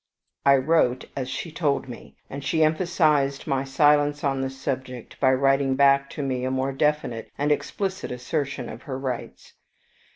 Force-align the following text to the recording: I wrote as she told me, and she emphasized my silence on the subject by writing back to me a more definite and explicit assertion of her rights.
I 0.47 0.55
wrote 0.55 1.05
as 1.15 1.29
she 1.29 1.51
told 1.51 1.87
me, 1.87 2.17
and 2.27 2.43
she 2.43 2.63
emphasized 2.63 3.45
my 3.45 3.63
silence 3.63 4.23
on 4.23 4.41
the 4.41 4.49
subject 4.49 5.19
by 5.19 5.31
writing 5.31 5.75
back 5.75 6.09
to 6.17 6.23
me 6.23 6.43
a 6.43 6.49
more 6.49 6.71
definite 6.73 7.31
and 7.37 7.51
explicit 7.51 8.11
assertion 8.11 8.67
of 8.67 8.81
her 8.89 8.97
rights. 8.97 9.53